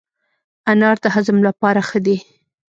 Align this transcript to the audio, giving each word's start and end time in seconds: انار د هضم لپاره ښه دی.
انار 0.71 0.97
د 1.03 1.05
هضم 1.15 1.37
لپاره 1.47 1.81
ښه 1.89 1.99
دی. 2.05 2.17